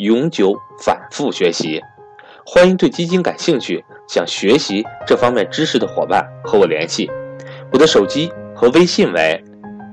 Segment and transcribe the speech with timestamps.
[0.00, 1.78] 永久反复学习，
[2.46, 7.10] 欢迎对基金感兴趣、想学习这方面知识的伙伴和我联系。
[7.70, 9.44] 我的手机和微信为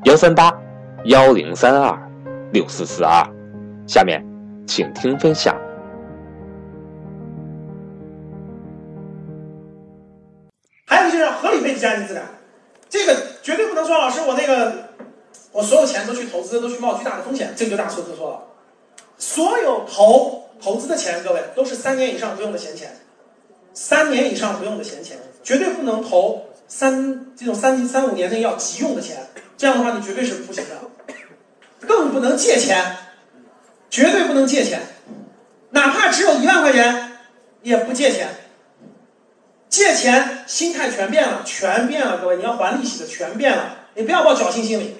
[0.05, 0.49] 幺三八
[1.03, 2.09] 幺零三二
[2.53, 3.21] 六四四二。
[3.85, 4.25] 下面，
[4.65, 5.53] 请听分享。
[10.85, 12.23] 还有就是合理配置家庭资产，
[12.87, 13.13] 这个
[13.43, 14.87] 绝对不能说老师我那个
[15.51, 18.43] 我所有钱都去投资，都去冒巨大的风险，这个就大错特错了。
[19.17, 22.97] 所有投投资的钱，各位都是三年以上不用的闲钱，
[23.73, 31.15] 三年以上不用的闲钱，绝对不能投三这种三三五年内要急用的钱，这样的话你绝对是不行的，
[31.87, 32.97] 更不能借钱，
[33.89, 34.81] 绝对不能借钱，
[35.71, 37.17] 哪怕只有一万块钱
[37.63, 38.29] 也不借钱，
[39.69, 44.97] 借钱心态全变了，全变了，各位你要还利息的全变了，你不要抱侥幸心理。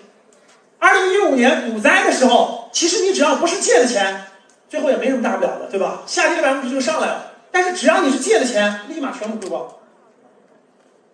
[0.80, 4.28] 二零一五年股灾的时候，其实你只要不是借的钱，
[4.70, 6.04] 最后也没什么大不了的，对吧？
[6.06, 7.34] 下跌的百分之就上来了。
[7.52, 9.68] 但是只要你是借的钱，立马全部亏光。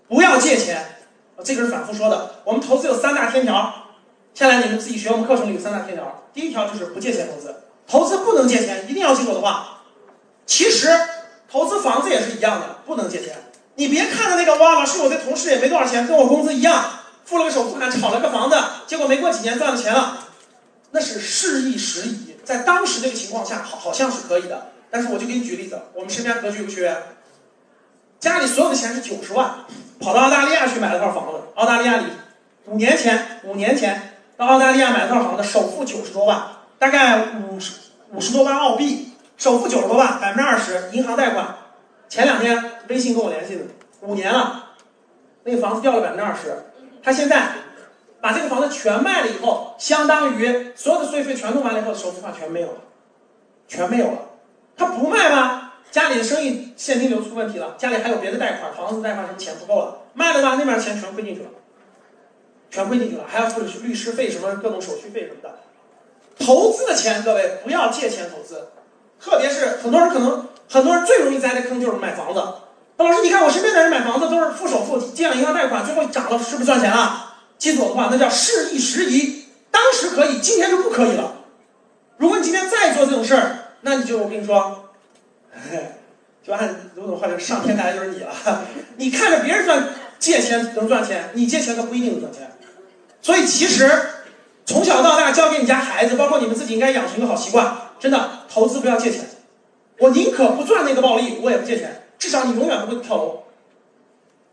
[0.09, 0.83] 不要借钱，
[1.43, 2.41] 这个是反复说的。
[2.43, 3.73] 我们投资有三大天条，
[4.33, 6.23] 下来你们自己学我们课程里有三大天条。
[6.33, 7.55] 第一条就是不借钱投资，
[7.87, 9.81] 投资不能借钱，一定要记住我的话。
[10.45, 10.89] 其实
[11.49, 13.35] 投资房子也是一样的，不能借钱。
[13.75, 16.83] 你别看着那个哇，老师我的同事也没多少钱，跟我工资一样。
[17.25, 20.19] 付了个首付款，炒了个房子，结果没过几年赚了钱了，
[20.91, 24.71] 那是事易时移，在当时那个情况下，好好像是可以的。
[24.91, 26.95] 但是我就给你举例子，我们身边格局有个学员，
[28.19, 29.65] 家里所有的钱是九十万，
[29.99, 31.39] 跑到澳大利亚去买了套房子。
[31.55, 32.03] 澳大利亚里
[32.65, 36.45] 五年前，五年前到澳大利亚买了套房子，首付九十多万，
[36.77, 37.71] 大概五十
[38.11, 41.55] 五十多万澳币，首付九十多万，百分之二十银行贷款。
[42.07, 43.63] 前两天微信跟我联系的，
[44.01, 44.73] 五年了，
[45.43, 46.65] 那个房子掉了百分之二十。
[47.03, 47.49] 他现在
[48.21, 52.77] 把这个房子全卖了以后，相当于所有的税费全弄完了以后，首付款全没有了，
[53.67, 54.19] 全没有了。
[54.77, 55.73] 他不卖吗？
[55.91, 61.49] 家里的生意现金流出问题了，家里还有别的贷款，房子贷款什么钱不够了，卖了吧，那边钱全亏进去了，
[62.71, 65.59] 全亏进去了，还要付律师费什么各种手续费什么的。
[66.39, 68.69] 投资的钱，各位不要借钱投资，
[69.19, 72.41] 特别是很多人可能很多人最容易栽的坑就是买房子。
[72.97, 77.33] 那老师，你看我身边的人买房子都是付首付，借了银行贷款，最后涨了，是不是赚钱了？
[77.57, 81.37] 记住我的话，那叫事易时移，当时可以，今天就不可以了。
[82.17, 84.89] 如果你今天再做这种事儿，那你就我跟你说，
[86.45, 88.31] 就按卢总话讲，上天台就是你了。
[88.97, 89.89] 你看着别人赚
[90.19, 92.51] 借钱能赚钱，你借钱可不一定能赚钱。
[93.21, 93.89] 所以其实
[94.65, 99.21] 从小到大教给你家孩子，包括你们自己，应该养成一个好习惯，真的，投资不要借钱。
[99.99, 102.02] 我宁可不赚那个暴利，我也不借钱。
[102.23, 103.43] 至少你永远不会跳楼，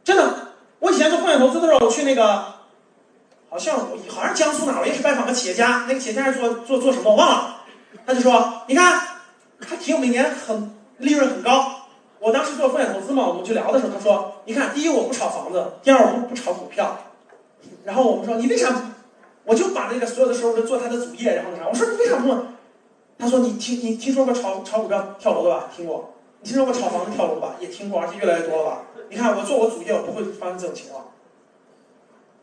[0.02, 0.48] 真的。
[0.80, 2.54] 我以前做风险投资的时候，我去那个，
[3.48, 7.60] 好像好像江苏哪，我也是拜访个企业家，那个企业家是做做做什么我忘了。
[8.04, 9.00] 他就说，你看，
[9.60, 11.86] 他挺每年很利润很高。
[12.18, 16.98] 我当时做风险投资嘛，我们就聊的时候，他说，你看，第一我不炒房子，第二我不炒股票。
[17.84, 18.74] 然后我们说，你为啥？
[19.44, 21.68] 我就把那个所有的时候都做他的主业，然后啥？
[21.68, 22.36] 我说你为啥不？
[23.16, 25.68] 他说你听你听说过炒炒股票跳楼的吧？
[25.76, 26.14] 听过。
[26.42, 27.56] 你听说过炒房子跳楼吧？
[27.60, 28.82] 也听过，而且越来越多了吧？
[29.10, 31.12] 你看我做我主业，我不会发生这种情况。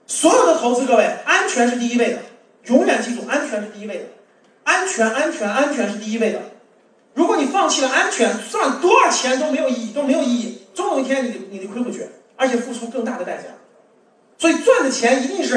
[0.06, 2.20] 所有的投资，各位，安全是第一位的，
[2.66, 4.06] 永远记住，安全是第一位的，
[4.64, 6.40] 安全，安全，安全是第一位的。
[7.14, 13.46] 如果你放弃了安全，赚多少钱都没有意义，都没有意义，总有一天你你得亏回去，而且付出更大的代价。
[14.38, 15.56] 所以赚的钱一定是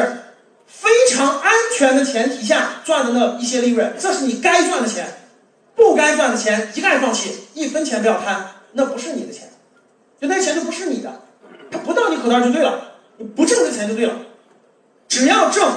[0.67, 5.07] 非常安全的前提下赚的那一些利润，这是你该赚的钱。
[5.81, 9.51] 不该赚的钱一概放弃，一分钱不要贪，那不是你的钱，
[10.21, 11.23] 就那钱就不是你的，
[11.71, 14.13] 它不到你口袋就对了，你不挣这钱就对了，
[15.09, 15.73] 只要挣，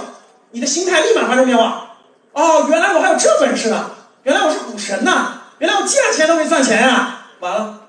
[0.51, 1.95] 你的心态立马发生变化。
[2.33, 3.91] 哦，原来我还有这本事呢，
[4.23, 7.87] 原来我是股神呐，原来我借钱都没赚钱呀，完了，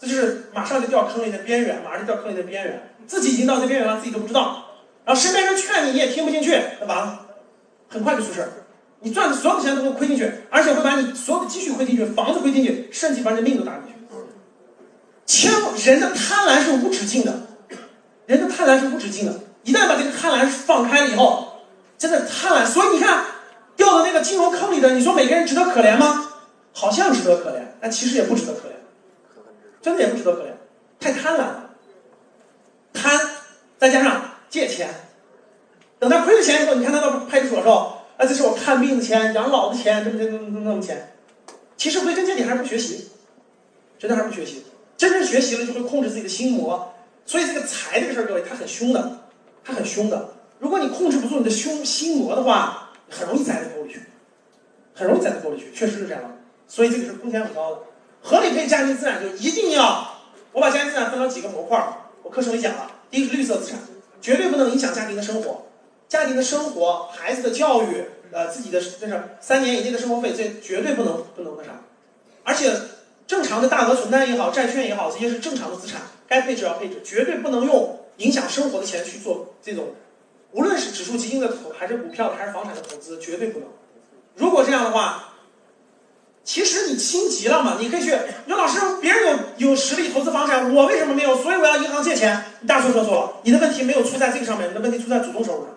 [0.00, 4.64] 这就是马上就掉坑里的边缘，马上就掉坑里的边缘，自己已经到这边缘了，自己都不知道，
[5.04, 7.20] 然后身边人劝你你也听不进去，那完了，
[7.88, 8.48] 很快就出事儿。
[9.00, 13.94] 你赚的所有的钱都会亏进去，而且会把你所有的积蓄亏进去，房子亏进去，甚至把你的命都搭进去。
[15.26, 15.52] 千
[15.94, 17.32] 人的贪婪是无止境的，
[18.26, 19.34] 人的贪婪是无止境的。
[19.64, 21.62] 一旦把这个贪婪放开了以后，
[21.96, 22.66] 真的贪婪。
[22.66, 23.24] 所以你看，
[23.76, 26.26] 掉到那个金融坑里的，你说每个人值得可怜吗？
[26.72, 28.72] 好像值得可怜，但其实也不值得可怜，
[29.82, 30.48] 真的也不值得可怜，
[31.00, 31.70] 太贪婪了，
[32.92, 33.18] 贪，
[33.76, 34.88] 再加上借钱，
[35.98, 41.16] 等他亏了钱以后，你看他到派出所的时候，啊，这是我看病的钱、养老的钱，这么这么这么这么钱，
[41.78, 43.08] 其实归根结底还是不学习，
[43.98, 44.62] 真的还是不学习，
[44.98, 46.92] 真正学习了就会控制自己的心魔，
[47.24, 49.20] 所以这个财这个事儿，各位，它很凶的，
[49.64, 54.02] 它很凶的，如果你控制不住你的凶心魔的话，很容易栽在沟里去，
[54.94, 56.20] 很容易栽在沟里去，确实是这样。
[56.68, 57.78] 所以这个是风险很高的，
[58.20, 60.20] 合理配置家庭资产就一定要，
[60.52, 61.82] 我把家庭资产分成几个模块，
[62.22, 63.78] 我课程里讲了，第一个是绿色资产，
[64.20, 65.62] 绝对不能影响家庭的生活，
[66.10, 71.70] 家庭的生活、孩子的教育，呃，自己的这是三年以内的生活费，这绝对不能不能那啥，
[72.42, 72.68] 而且
[73.28, 79.94] 正常的大额存单也好，债券也好，这些是正常的资产，该配置要配置，绝对不能用影响生活的钱去做这种，
[80.50, 83.68] 无论是指数基金的投，还是股票还是房产的投资，绝对不能。
[84.34, 85.28] 如果这样的话。
[86.42, 87.76] 其实你心急了嘛？
[87.78, 88.10] 你可以去，
[88.46, 91.36] 你说老师，别人有有实力投资房产，我为什么没有？
[91.36, 92.42] 所以我要银行借钱。
[92.60, 95.74] 你大错特错了，你的问题没有出在这个上面，你的问题出在主动收入上。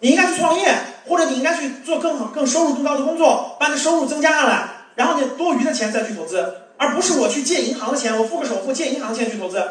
[0.00, 0.72] 你应该去创业，
[1.06, 9.62] 或者你应该去做更好、更收入更高的工作，把你的收入增加上来，然后你多余的钱再去投资，而不是我去借银行的钱，我付个首付借银行的钱去投资，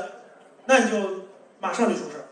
[0.65, 0.97] 那你就
[1.59, 2.25] 马上就出事。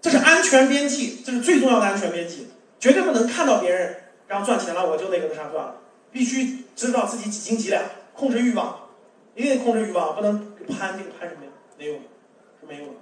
[0.00, 2.48] 这是安全边际，这是最重要的安全边际，
[2.78, 3.96] 绝对不能看到别人。
[4.26, 5.76] 然后赚钱了，我就那个那啥赚了，
[6.10, 7.82] 必须知道自己几斤几两，
[8.14, 8.74] 控制欲望，
[9.34, 11.50] 一定控制欲望，不能攀这个攀什么呀？
[11.78, 11.96] 没用，
[12.58, 12.94] 是没用的。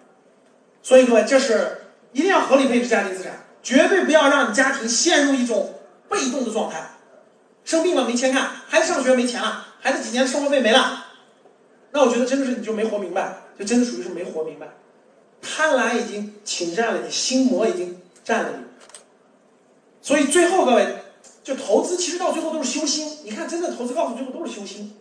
[0.82, 1.81] 所以各位，这是
[2.12, 5.74] 一定要合理配置家庭资产，绝对不要让你家庭陷入一种
[6.08, 6.90] 被动的状态。
[7.64, 11.06] 生病了没钱看，孩子上学没钱了，孩子几年生活费没了，
[11.90, 14.68] 那我觉得真的是你就没活明白，就真的属于是没活明白。
[15.40, 18.64] 贪婪已经侵占了你，心魔已经占了你，
[20.00, 20.96] 所以最后各位。
[21.44, 24.96] 就投资其实到最后都是修心，你看真的投资告诉最后都是修心，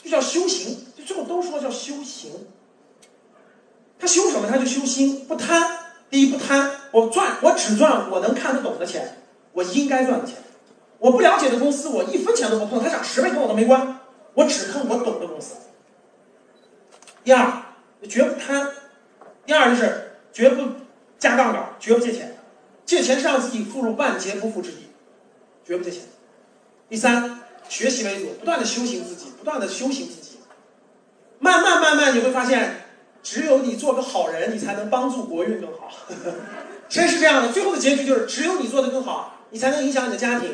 [0.00, 2.30] 就叫修行，就最后都说叫修行。
[3.98, 4.48] 他修什么？
[4.48, 5.71] 他就修心，不贪。
[6.12, 9.16] 第一不贪，我赚我只赚我能看得懂的钱，
[9.54, 10.36] 我应该赚的钱。
[10.98, 13.98] 我不了解的公司，我一分钱都不碰，它涨十倍跟我都没关，
[14.34, 15.54] 我只碰我懂的公司。
[17.24, 17.50] 第二，
[18.06, 18.68] 绝不贪。
[19.46, 20.72] 第二就是绝不
[21.18, 22.36] 加杠杆，绝不借钱。
[22.84, 24.90] 借钱是让自己步入万劫不复之地。
[25.64, 26.02] 绝不借钱。
[26.90, 30.40] 第三，学习为主，不断的修行自己，不断的修行自己。
[31.38, 32.81] 慢慢慢慢，你会发现，
[33.22, 35.90] 只有你做个好人，你才能帮助国运更好。
[36.88, 40.50] 真是这样的，最后的结局就是，只有你做的更好，你才能影响你的家庭；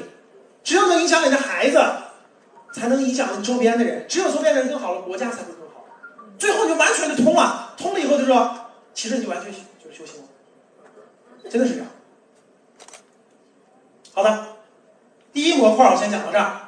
[0.63, 1.81] 只有能影响你的孩子，
[2.73, 5.87] 才能影响你周边的人；只有周边的人更好了，国家才会更好。
[6.39, 8.55] 最后你就完全的通了，通了以后就说，
[8.95, 10.29] 其实你就完全就是修行了，
[11.51, 11.89] 真的是这样。
[14.13, 14.47] 好的。
[15.33, 16.68] 第一模块我先讲到这儿。